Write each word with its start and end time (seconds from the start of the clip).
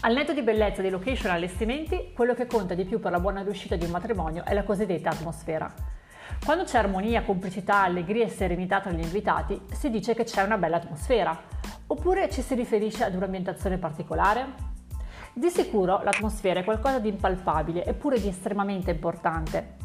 Al 0.00 0.14
netto 0.14 0.32
di 0.32 0.42
bellezza, 0.42 0.80
di 0.80 0.90
location 0.90 1.32
e 1.32 1.34
allestimenti, 1.34 2.12
quello 2.14 2.32
che 2.32 2.46
conta 2.46 2.74
di 2.74 2.84
più 2.84 3.00
per 3.00 3.10
la 3.10 3.18
buona 3.18 3.42
riuscita 3.42 3.74
di 3.74 3.84
un 3.84 3.90
matrimonio 3.90 4.44
è 4.44 4.54
la 4.54 4.62
cosiddetta 4.62 5.10
atmosfera. 5.10 5.68
Quando 6.44 6.62
c'è 6.62 6.78
armonia, 6.78 7.22
complicità, 7.22 7.82
allegria 7.82 8.24
e 8.24 8.28
serenità 8.28 8.80
tra 8.80 8.92
gli 8.92 9.02
invitati, 9.02 9.60
si 9.72 9.90
dice 9.90 10.14
che 10.14 10.22
c'è 10.22 10.44
una 10.44 10.56
bella 10.56 10.76
atmosfera. 10.76 11.36
Oppure 11.88 12.30
ci 12.30 12.42
si 12.42 12.54
riferisce 12.54 13.02
ad 13.02 13.16
un'ambientazione 13.16 13.76
particolare? 13.78 14.46
Di 15.32 15.50
sicuro 15.50 16.00
l'atmosfera 16.04 16.60
è 16.60 16.64
qualcosa 16.64 17.00
di 17.00 17.08
impalpabile 17.08 17.84
eppure 17.84 18.20
di 18.20 18.28
estremamente 18.28 18.92
importante. 18.92 19.78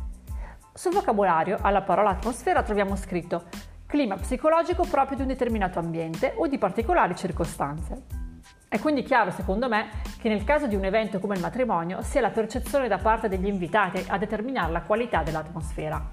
Sul 0.73 0.93
vocabolario, 0.93 1.57
alla 1.59 1.81
parola 1.81 2.11
atmosfera 2.11 2.61
troviamo 2.61 2.95
scritto 2.95 3.45
clima 3.87 4.15
psicologico 4.17 4.85
proprio 4.85 5.17
di 5.17 5.23
un 5.23 5.29
determinato 5.29 5.79
ambiente 5.79 6.33
o 6.35 6.45
di 6.45 6.59
particolari 6.59 7.15
circostanze. 7.15 8.22
È 8.73 8.79
quindi 8.79 9.03
chiaro, 9.03 9.29
secondo 9.29 9.69
me, 9.69 9.89
che 10.17 10.29
nel 10.29 10.43
caso 10.43 10.65
di 10.65 10.73
un 10.73 10.83
evento 10.83 11.19
come 11.19 11.35
il 11.35 11.41
matrimonio 11.41 12.01
sia 12.01 12.21
la 12.21 12.31
percezione 12.31 12.87
da 12.87 12.97
parte 12.97 13.29
degli 13.29 13.45
invitati 13.45 14.03
a 14.07 14.17
determinare 14.17 14.71
la 14.71 14.81
qualità 14.81 15.21
dell'atmosfera. 15.21 16.03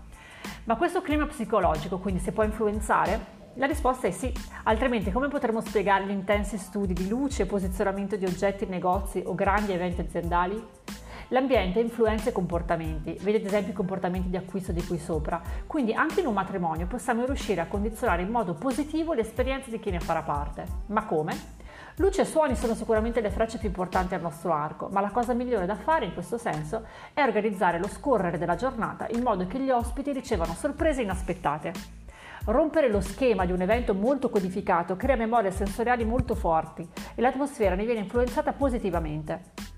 Ma 0.64 0.76
questo 0.76 1.00
clima 1.00 1.24
psicologico 1.24 1.98
quindi 1.98 2.20
si 2.20 2.32
può 2.32 2.42
influenzare? 2.42 3.38
La 3.54 3.64
risposta 3.64 4.08
è 4.08 4.10
sì, 4.10 4.30
altrimenti 4.64 5.10
come 5.10 5.28
potremmo 5.28 5.62
spiegare 5.62 6.04
gli 6.04 6.10
intensi 6.10 6.58
studi 6.58 6.92
di 6.92 7.08
luce 7.08 7.44
e 7.44 7.46
posizionamento 7.46 8.16
di 8.16 8.26
oggetti 8.26 8.64
in 8.64 8.70
negozi 8.70 9.22
o 9.24 9.34
grandi 9.34 9.72
eventi 9.72 10.02
aziendali? 10.02 10.62
L'ambiente 11.28 11.80
influenza 11.80 12.28
i 12.28 12.32
comportamenti, 12.34 13.16
vedi 13.22 13.38
ad 13.38 13.46
esempio 13.46 13.72
i 13.72 13.76
comportamenti 13.76 14.28
di 14.28 14.36
acquisto 14.36 14.72
di 14.72 14.84
qui 14.84 14.98
sopra, 14.98 15.40
quindi 15.66 15.94
anche 15.94 16.20
in 16.20 16.26
un 16.26 16.34
matrimonio 16.34 16.86
possiamo 16.86 17.24
riuscire 17.24 17.62
a 17.62 17.68
condizionare 17.68 18.20
in 18.20 18.28
modo 18.28 18.52
positivo 18.52 19.14
l'esperienza 19.14 19.70
di 19.70 19.78
chi 19.78 19.90
ne 19.90 20.00
farà 20.00 20.20
parte. 20.20 20.66
Ma 20.88 21.06
come? 21.06 21.59
Luce 21.96 22.22
e 22.22 22.24
suoni 22.24 22.54
sono 22.54 22.74
sicuramente 22.74 23.20
le 23.20 23.30
frecce 23.30 23.58
più 23.58 23.68
importanti 23.68 24.14
al 24.14 24.20
nostro 24.20 24.52
arco, 24.52 24.88
ma 24.88 25.00
la 25.00 25.10
cosa 25.10 25.34
migliore 25.34 25.66
da 25.66 25.74
fare 25.74 26.06
in 26.06 26.14
questo 26.14 26.38
senso 26.38 26.86
è 27.12 27.22
organizzare 27.22 27.78
lo 27.78 27.88
scorrere 27.88 28.38
della 28.38 28.54
giornata 28.54 29.06
in 29.10 29.22
modo 29.22 29.46
che 29.46 29.58
gli 29.58 29.70
ospiti 29.70 30.12
ricevano 30.12 30.54
sorprese 30.54 31.02
inaspettate. 31.02 31.72
Rompere 32.46 32.88
lo 32.88 33.02
schema 33.02 33.44
di 33.44 33.52
un 33.52 33.60
evento 33.60 33.92
molto 33.92 34.30
codificato 34.30 34.96
crea 34.96 35.16
memorie 35.16 35.50
sensoriali 35.50 36.04
molto 36.04 36.34
forti 36.34 36.88
e 37.14 37.20
l'atmosfera 37.20 37.74
ne 37.74 37.84
viene 37.84 38.00
influenzata 38.00 38.52
positivamente. 38.52 39.68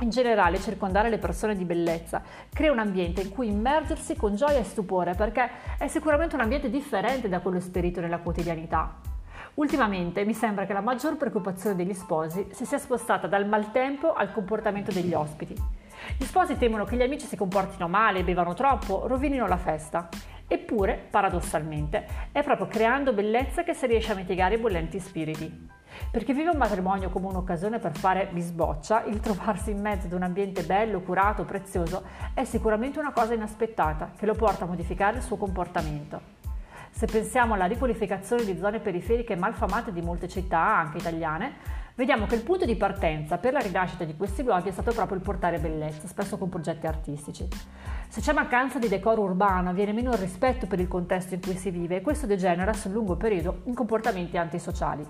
In 0.00 0.10
generale, 0.10 0.60
circondare 0.60 1.10
le 1.10 1.18
persone 1.18 1.56
di 1.56 1.64
bellezza 1.64 2.22
crea 2.52 2.70
un 2.70 2.78
ambiente 2.78 3.20
in 3.20 3.30
cui 3.30 3.48
immergersi 3.48 4.14
con 4.16 4.36
gioia 4.36 4.60
e 4.60 4.64
stupore 4.64 5.14
perché 5.14 5.50
è 5.76 5.88
sicuramente 5.88 6.36
un 6.36 6.40
ambiente 6.40 6.70
differente 6.70 7.28
da 7.28 7.40
quello 7.40 7.58
esperito 7.58 8.00
nella 8.00 8.18
quotidianità. 8.18 9.17
Ultimamente 9.58 10.24
mi 10.24 10.34
sembra 10.34 10.66
che 10.66 10.72
la 10.72 10.80
maggior 10.80 11.16
preoccupazione 11.16 11.74
degli 11.74 11.92
sposi 11.92 12.46
si 12.52 12.64
sia 12.64 12.78
spostata 12.78 13.26
dal 13.26 13.48
maltempo 13.48 14.12
al 14.12 14.30
comportamento 14.30 14.92
degli 14.92 15.12
ospiti. 15.12 15.52
Gli 16.16 16.24
sposi 16.24 16.56
temono 16.56 16.84
che 16.84 16.94
gli 16.94 17.02
amici 17.02 17.26
si 17.26 17.36
comportino 17.36 17.88
male, 17.88 18.22
bevano 18.22 18.54
troppo, 18.54 19.08
rovinino 19.08 19.48
la 19.48 19.56
festa. 19.56 20.08
Eppure, 20.46 21.08
paradossalmente, 21.10 22.06
è 22.30 22.44
proprio 22.44 22.68
creando 22.68 23.12
bellezza 23.12 23.64
che 23.64 23.74
si 23.74 23.86
riesce 23.86 24.12
a 24.12 24.14
mitigare 24.14 24.54
i 24.54 24.58
bollenti 24.58 25.00
spiriti. 25.00 25.68
Per 26.08 26.22
chi 26.22 26.32
vive 26.32 26.50
un 26.50 26.56
matrimonio 26.56 27.10
come 27.10 27.26
un'occasione 27.26 27.80
per 27.80 27.96
fare 27.96 28.28
bisboccia, 28.30 29.06
il 29.06 29.18
trovarsi 29.18 29.72
in 29.72 29.80
mezzo 29.80 30.06
ad 30.06 30.12
un 30.12 30.22
ambiente 30.22 30.62
bello, 30.62 31.00
curato, 31.00 31.44
prezioso 31.44 32.04
è 32.32 32.44
sicuramente 32.44 33.00
una 33.00 33.10
cosa 33.10 33.34
inaspettata 33.34 34.12
che 34.16 34.24
lo 34.24 34.34
porta 34.34 34.62
a 34.62 34.68
modificare 34.68 35.16
il 35.16 35.22
suo 35.24 35.36
comportamento. 35.36 36.37
Se 36.90 37.06
pensiamo 37.06 37.54
alla 37.54 37.66
riqualificazione 37.66 38.44
di 38.44 38.58
zone 38.58 38.80
periferiche 38.80 39.36
malfamate 39.36 39.92
di 39.92 40.02
molte 40.02 40.28
città, 40.28 40.58
anche 40.58 40.98
italiane, 40.98 41.52
vediamo 41.94 42.26
che 42.26 42.34
il 42.34 42.42
punto 42.42 42.64
di 42.64 42.76
partenza 42.76 43.38
per 43.38 43.52
la 43.52 43.60
rinascita 43.60 44.04
di 44.04 44.16
questi 44.16 44.42
luoghi 44.42 44.68
è 44.68 44.72
stato 44.72 44.92
proprio 44.92 45.16
il 45.16 45.22
portare 45.22 45.58
bellezza, 45.58 46.06
spesso 46.06 46.38
con 46.38 46.48
progetti 46.48 46.86
artistici. 46.86 47.46
Se 48.08 48.20
c'è 48.20 48.32
mancanza 48.32 48.78
di 48.78 48.88
decoro 48.88 49.22
urbano, 49.22 49.72
viene 49.72 49.92
meno 49.92 50.12
il 50.12 50.18
rispetto 50.18 50.66
per 50.66 50.80
il 50.80 50.88
contesto 50.88 51.34
in 51.34 51.40
cui 51.40 51.56
si 51.56 51.70
vive 51.70 51.96
e 51.96 52.00
questo 52.00 52.26
degenera 52.26 52.72
sul 52.72 52.92
lungo 52.92 53.16
periodo 53.16 53.60
in 53.64 53.74
comportamenti 53.74 54.36
antisociali. 54.36 55.06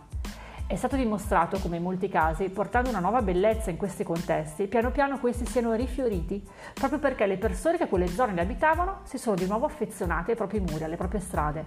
È 0.68 0.76
stato 0.76 0.96
dimostrato 0.96 1.58
come 1.60 1.78
in 1.78 1.82
molti 1.82 2.10
casi, 2.10 2.50
portando 2.50 2.90
una 2.90 2.98
nuova 2.98 3.22
bellezza 3.22 3.70
in 3.70 3.78
questi 3.78 4.04
contesti, 4.04 4.66
piano 4.66 4.90
piano 4.90 5.18
questi 5.18 5.46
siano 5.46 5.72
rifioriti, 5.72 6.46
proprio 6.74 6.98
perché 6.98 7.24
le 7.24 7.38
persone 7.38 7.78
che 7.78 7.88
quelle 7.88 8.06
zone 8.06 8.34
le 8.34 8.42
abitavano 8.42 8.98
si 9.04 9.16
sono 9.16 9.34
di 9.34 9.46
nuovo 9.46 9.64
affezionate 9.64 10.32
ai 10.32 10.36
propri 10.36 10.60
muri, 10.60 10.84
alle 10.84 10.96
proprie 10.96 11.20
strade. 11.20 11.64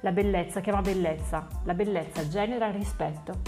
La 0.00 0.10
bellezza 0.10 0.62
chiama 0.62 0.80
bellezza, 0.80 1.46
la 1.64 1.74
bellezza 1.74 2.26
genera 2.26 2.70
rispetto. 2.70 3.40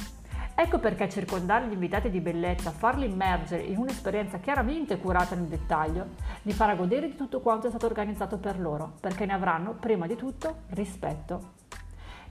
Ecco 0.54 0.78
perché 0.78 1.09
circondare 1.09 1.69
gli 1.69 1.72
invitati 1.72 2.10
di 2.10 2.20
bellezza, 2.20 2.70
farli 2.70 3.06
immergere 3.06 3.62
in 3.62 3.78
un'esperienza 3.78 4.41
chiaramente 4.41 4.98
curata 4.98 5.34
nel 5.34 5.47
dettaglio, 5.47 6.09
li 6.42 6.53
farà 6.53 6.75
godere 6.75 7.06
di 7.06 7.16
tutto 7.16 7.41
quanto 7.41 7.69
è 7.69 7.70
stato 7.70 7.86
organizzato 7.86 8.36
per 8.36 8.60
loro, 8.60 8.92
perché 9.00 9.25
ne 9.25 9.32
avranno 9.32 9.72
prima 9.72 10.06
di 10.06 10.16
tutto 10.16 10.65
rispetto. 10.75 11.65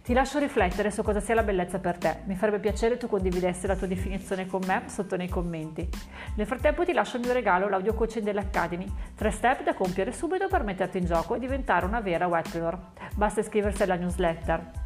Ti 0.05 0.13
lascio 0.13 0.37
riflettere 0.37 0.91
su 0.91 1.01
cosa 1.01 1.19
sia 1.19 1.33
la 1.33 1.41
bellezza 1.41 1.79
per 1.79 1.97
te. 1.97 2.17
Mi 2.25 2.35
farebbe 2.35 2.59
piacere 2.59 2.95
tu 2.95 3.07
condividessi 3.07 3.65
la 3.65 3.75
tua 3.75 3.87
definizione 3.87 4.45
con 4.45 4.61
me 4.67 4.83
sotto 4.85 5.15
nei 5.15 5.27
commenti. 5.27 5.89
Nel 6.35 6.45
frattempo 6.45 6.85
ti 6.85 6.93
lascio 6.93 7.17
il 7.17 7.23
mio 7.23 7.33
regalo, 7.33 7.67
l'audio 7.67 7.95
coaching 7.95 8.23
dell'Academy. 8.23 8.85
Tre 9.15 9.31
step 9.31 9.63
da 9.63 9.73
compiere 9.73 10.11
subito 10.11 10.47
per 10.47 10.61
metterti 10.61 10.99
in 10.99 11.05
gioco 11.05 11.33
e 11.33 11.39
diventare 11.39 11.87
una 11.87 12.01
vera 12.01 12.27
wetpreneur. 12.27 12.77
Basta 13.15 13.39
iscriversi 13.39 13.81
alla 13.81 13.95
newsletter. 13.95 14.84